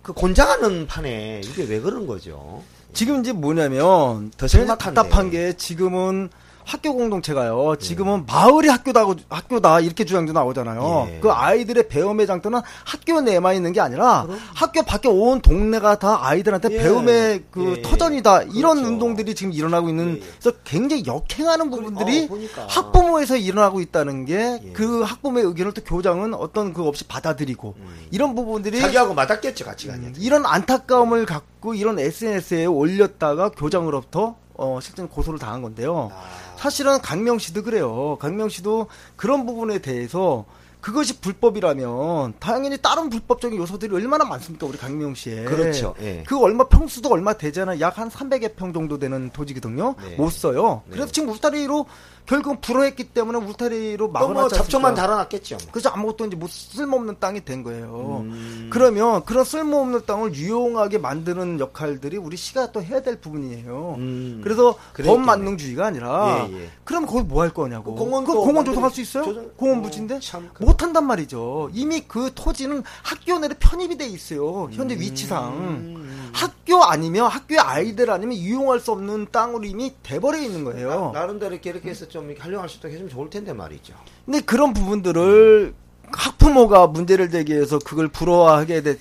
[0.00, 2.62] 그 곤장하는 판에 이게 왜 그런 거죠?
[2.94, 4.94] 지금 이제 뭐냐면 더 제일 삭막한데.
[4.94, 6.30] 답답한 게 지금은
[6.68, 7.76] 학교 공동체가요.
[7.80, 11.08] 지금은 마을이 학교다 학교다 이렇게 주장도 나오잖아요.
[11.12, 11.20] 예.
[11.20, 16.68] 그 아이들의 배움의 장터는 학교 내만 있는 게 아니라 학교 밖에 온 동네가 다 아이들한테
[16.72, 16.76] 예.
[16.76, 17.82] 배움의 그 예.
[17.82, 18.42] 터전이다.
[18.54, 18.92] 이런 그렇죠.
[18.92, 20.32] 운동들이 지금 일어나고 있는 예, 예.
[20.38, 22.66] 그래서 굉장히 역행하는 부분들이 어.
[22.68, 24.72] 학부모에서 일어나고 있다는 게 예.
[24.74, 27.76] 그 학부모의 의견을 또 교장은 어떤 그 없이 받아들이고
[28.10, 30.06] 이런 부분들이 자기하고 맞았겠죠 가치관이.
[30.06, 36.10] 음, 이런 안타까움을 갖고 이런 SNS에 올렸다가 교장으로부터 어, 실제 고소를 당한 건데요.
[36.12, 36.47] 아.
[36.58, 38.18] 사실은 강명 씨도 그래요.
[38.20, 40.44] 강명 씨도 그런 부분에 대해서
[40.80, 45.94] 그것이 불법이라면 당연히 다른 불법적인 요소들이 얼마나 많습니까 우리 강명 씨에 그렇죠.
[46.00, 46.22] 예.
[46.26, 50.14] 그 얼마 평수도 얼마 되잖아요 약 한 300여 평 정도 되는 토지거든요 네.
[50.16, 50.92] 못 써요 네.
[50.94, 51.86] 그래서 지금 울타리로
[52.26, 54.94] 결국은 불허했기 때문에 울타리로 또뭐 막아놨지 잡초만?
[54.94, 55.56] 달아놨겠죠.
[55.72, 58.18] 그래서 아무것도 이제 뭐 쓸모없는 땅이 된 거예요.
[58.22, 58.68] 음.
[58.70, 63.94] 그러면 그런 쓸모없는 땅을 유용하게 만드는 역할들이 우리 시가 또 해야 될 부분이에요.
[63.96, 64.40] 음.
[64.44, 65.08] 그래서 그랬겠네.
[65.16, 66.70] 범만능주의가 아니라 예, 예.
[66.84, 67.94] 그럼 거기 뭐 할 거냐고.
[67.94, 69.24] 그 공원 그또 공원 조성할 수 있어요?
[69.24, 71.70] 조성- 공원 어, 부지인데 참 그- 못 한단 말이죠.
[71.74, 74.68] 이미 그 토지는 학교 내로 편입이 돼 있어요.
[74.72, 75.00] 현재 음.
[75.00, 81.10] 위치상 학교 아니면 학교의 아이들 아니면 이용할 수 없는 땅으로 이미 돼버려 있는 거예요.
[81.12, 83.94] 나, 나름대로 이렇게 이렇게 해서 좀 활용할 수 있도록 해주면 좋을 텐데 말이죠.
[84.24, 85.74] 근데 그런 부분들을
[86.12, 89.00] 학부모가 문제를 제기해서 그걸 불허하게 됐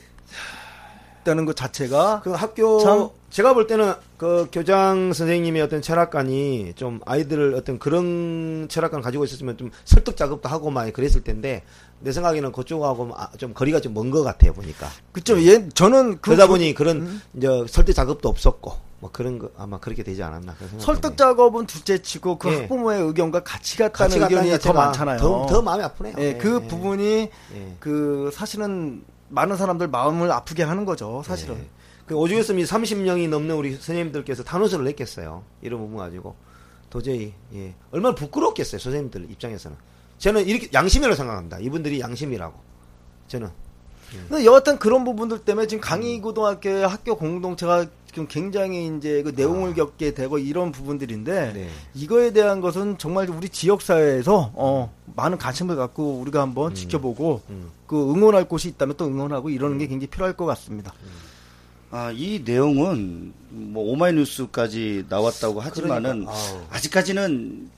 [1.24, 7.02] 다는 것 자체가 그 학교 참 제가 볼 때는 그 교장 선생님의 어떤 철학관이 좀
[7.06, 11.64] 아이들을 어떤 그런 철학관 가지고 있었으면 좀 설득 작업도 하고 많이 그랬을 텐데
[12.00, 14.88] 내 생각에는 그쪽하고 아, 좀 거리가 좀 먼 것 같아요 보니까.
[15.12, 15.40] 그쵸.
[15.46, 19.78] 얘 저는 그 그러다 그- 보니 그런 이제 설득 작업도 없었고 뭐 그런 거 아마
[19.78, 21.18] 그렇게 되지 않았나 설득.
[21.18, 22.56] 작업은 둘째치고 그 예.
[22.62, 25.20] 학부모의 의견과 같이 갔다는 같이 의견이 더 많잖아요.
[25.20, 26.16] 더, 더 마음이 아프네요.
[26.20, 27.76] 예, 그 부분이 예.
[27.80, 31.22] 그 사실은 많은 사람들 마음을 아프게 하는 거죠.
[31.26, 31.68] 사실은.
[32.08, 32.10] 예.
[32.10, 35.44] 그 오죽 했으면 30명이 넘는 우리 선생님들께서 탄원서를 냈겠어요.
[35.62, 36.36] 이런 부분 가지고
[36.90, 37.74] 도저히 예.
[37.92, 38.80] 얼마나 부끄럽겠어요.
[38.80, 39.78] 선생님들 입장에서는.
[40.18, 41.60] 저는 이렇게 양심이라고 생각합니다.
[41.60, 42.68] 이분들이 양심이라고.
[43.28, 43.50] 저는
[44.30, 49.74] 근데 여하튼 그런 부분들 때문에 지금 강의고등학교 의 학교 공동체가 지금 굉장히 이제 그 내용을
[49.74, 51.54] 겪게 되고 이런 부분들인데 아.
[51.54, 51.70] 네.
[51.94, 57.70] 이거에 대한 것은 정말 우리 지역 사회에서 어 많은 관심을 갖고 우리가 한번 지켜보고 음.
[57.86, 60.94] 그 응원할 곳이 있다면 또 응원하고 이러는 게 굉장히 필요할 것 같습니다.
[61.90, 66.34] 아, 이 내용은 뭐 오마이뉴스까지 나왔다고 하지만은 그러니까.
[66.70, 67.70] 아직까지는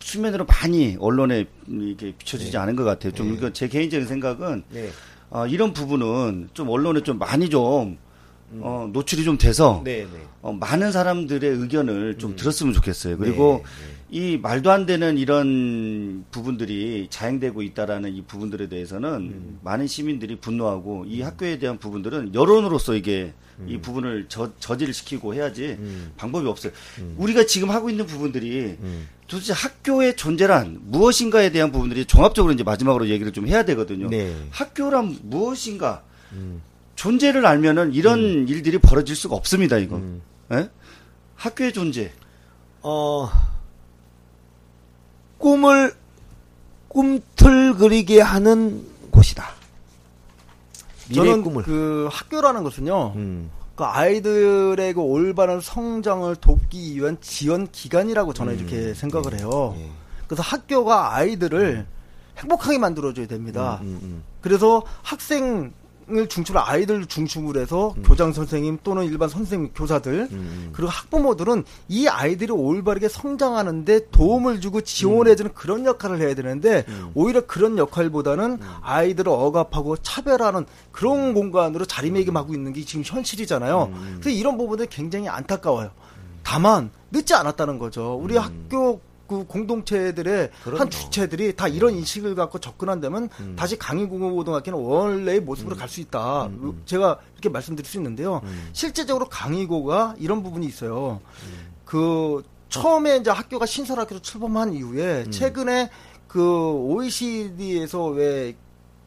[0.00, 2.58] 수면으로 많이 언론에 이게 비춰지지 네.
[2.58, 3.12] 않은 것 같아요.
[3.12, 3.34] 좀 네.
[3.36, 4.90] 이거 제 개인적인 생각은 네.
[5.30, 7.96] 아, 이런 부분은 좀 언론에 좀 많이 좀
[8.60, 10.20] 어, 노출이 좀 돼서 네, 네.
[10.42, 12.36] 어, 많은 사람들의 의견을 좀 음.
[12.36, 13.18] 들었으면 좋겠어요.
[13.18, 19.58] 그리고 네, 이 말도 안 되는 이런 부분들이 자행되고 있다라는 이 부분들에 대해서는 음.
[19.62, 23.32] 많은 시민들이 분노하고 이 학교에 대한 부분들은 여론으로서 이게
[23.66, 26.12] 이 부분을 저, 저지를 시키고 해야지 음.
[26.16, 26.72] 방법이 없어요.
[27.16, 29.08] 우리가 지금 하고 있는 부분들이 음.
[29.28, 34.08] 도대체 학교의 존재란 무엇인가에 대한 부분들이 종합적으로 이제 마지막으로 얘기를 좀 해야 되거든요.
[34.10, 34.34] 네.
[34.50, 36.02] 학교란 무엇인가
[36.32, 36.60] 음.
[36.94, 39.78] 존재를 알면은 이런 일들이 벌어질 수가 없습니다.
[39.78, 39.96] 이거.
[39.96, 40.22] 음.
[40.52, 40.70] 예?
[41.36, 42.12] 학교의 존재.
[42.82, 43.28] 어,
[45.38, 45.94] 꿈을
[46.88, 49.48] 꿈틀거리게 하는 곳이다.
[51.12, 51.64] 저는 꿈을.
[51.64, 53.12] 그 학교라는 것은요.
[53.16, 53.50] 음.
[53.74, 59.74] 그 아이들의 그 올바른 성장을 돕기 위한 지원 기관이라고 저는 이렇게 생각을 해요.
[59.78, 59.90] 예.
[60.28, 61.84] 그래서 학교가 아이들을
[62.38, 63.80] 행복하게 만들어줘야 됩니다.
[63.82, 65.72] 음, 음, 그래서 학생
[66.10, 70.70] 을 중심으로 아이들 중심으로 해서 교장 선생님 또는 일반 선생님 교사들 음.
[70.72, 77.10] 그리고 학부모들은 이 아이들이 올바르게 성장하는데 도움을 주고 지원해주는 그런 역할을 해야 되는데 음.
[77.14, 83.90] 오히려 그런 역할보다는 아이들을 억압하고 차별하는 그런 공간으로 자리매김하고 있는 게 지금 현실이잖아요.
[83.92, 84.18] 음.
[84.20, 85.90] 그래서 이런 부분들 굉장히 안타까워요.
[86.42, 88.20] 다만 늦지 않았다는 거죠.
[88.22, 90.50] 우리 학교 그 공동체들의 음.
[90.62, 90.80] 그럼요.
[90.80, 93.56] 한 주체들이 다 이런 인식을 갖고 접근한다면 음.
[93.56, 96.50] 다시 강의고등학교는 원래의 모습으로 갈수 있다.
[96.84, 98.40] 제가 이렇게 말씀드릴 수 있는데요.
[98.44, 98.70] 음.
[98.72, 101.20] 실제적으로 강의고가 이런 부분이 있어요.
[101.84, 105.90] 그 처음에 이제 학교가 신설학교로 출범한 이후에 최근에
[106.28, 108.54] 그 OECD에서 왜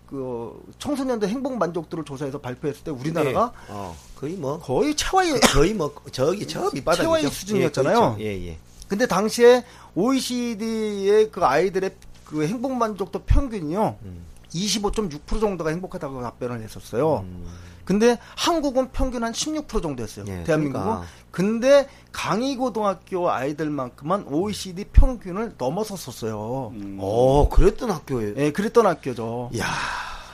[0.08, 3.74] 그 청소년들 행복 만족도를 조사해서 발표했을 때 우리나라가 네.
[3.74, 7.04] 어, 거의 뭐 거의 최하위 거의 뭐 저기 저 밑바닥이죠.
[7.04, 8.16] 최하위 수준이었잖아요.
[8.20, 8.24] 예, 그렇죠.
[8.24, 8.58] 예, 예.
[8.88, 9.64] 근데 당시에
[9.96, 11.96] OECD의 그 아이들의
[12.26, 13.98] 그 행복 만족도 평균이요.
[14.04, 14.26] 음.
[14.54, 17.26] 25.6% 정도가 행복하다고 답변을 했었어요.
[17.26, 17.46] 음.
[17.88, 20.26] 근데 한국은 평균 한 16% 정도였어요.
[20.28, 20.86] 예, 대한민국은.
[20.86, 21.08] 그러니까.
[21.32, 26.74] 근데 강의고등학교 아이들만큼만 OECD 평균을 넘어섰었어요.
[26.74, 26.98] 음.
[27.00, 28.34] 어, 그랬던 학교에.
[28.36, 29.52] 예, 그랬던 학교죠.
[29.58, 29.66] 야,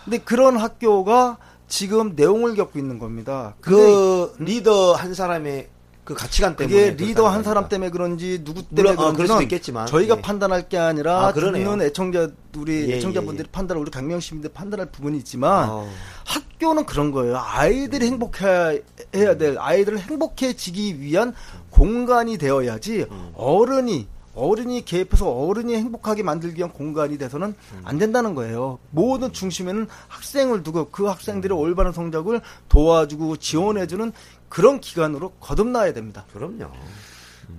[0.04, 1.38] 근데 그런 학교가
[1.68, 3.54] 지금 내용을 겪고 있는 겁니다.
[3.62, 5.70] 그 리더 한 사람의
[6.04, 7.70] 그 가치관 때문에 그게 리더 한 사람.
[7.70, 10.22] 때문에 그런지 누구 때문에 물론, 수도 그런지는 있겠지만, 저희가 예.
[10.22, 11.34] 판단할 게 아니라 아.
[11.34, 13.52] 듣는 애청자 우리 예, 애청자분들이 예, 예.
[13.52, 15.90] 판단을 우리 강명 시민들 판단할 부분이 있지만 어.
[16.26, 17.38] 학교는 그런 거예요.
[17.38, 18.78] 아이들이 행복해야
[19.16, 21.34] 해야 될 아이들을 행복해지기 위한
[21.70, 23.32] 공간이 되어야지 음.
[23.36, 27.82] 어른이 어른이 개입해서 어른이 행복하게 만들기 위한 공간이 돼서는 음.
[27.84, 28.80] 안 된다는 거예요.
[28.90, 34.12] 모든 중심에는 학생을 두고 그 학생들의 올바른 성적을 도와주고 지원해주는
[34.50, 36.26] 그런 기관으로 거듭나야 됩니다.
[36.34, 36.72] 그럼요.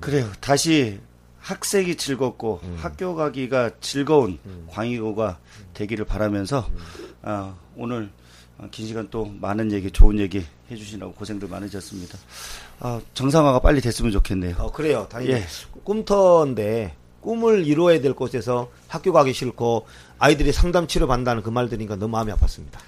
[0.01, 0.31] 그래요.
[0.41, 1.01] 다시
[1.39, 4.39] 학생이 즐겁고 학교 가기가 즐거운
[4.71, 5.39] 광희고가
[5.75, 6.69] 되기를 바라면서
[7.23, 8.11] 아, 오늘
[8.71, 12.19] 긴 시간 또 많은 얘기, 좋은 얘기 해주시라고 고생들 많으셨습니다.
[12.81, 14.57] 아, 정상화가 빨리 됐으면 좋겠네요.
[14.59, 15.07] 어, 그래요.
[15.11, 15.45] 다행히 예.
[15.85, 19.87] 꿈터인데 꿈을 이루어야 될 곳에서 학교 가기 싫고
[20.19, 22.79] 아이들이 상담 치료 받는다는 그 말 들으니까 너무 마음이 아팠습니다.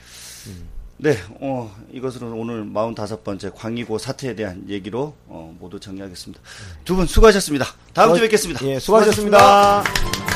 [0.98, 6.40] 네, 어, 이것으로 오늘 45번째 광희고 사태에 대한 얘기로 어, 모두 정리하겠습니다.
[6.84, 7.66] 두 분 수고하셨습니다.
[7.92, 8.64] 다음 주에 뵙겠습니다.
[8.66, 10.35] 예, 수고하셨습니다.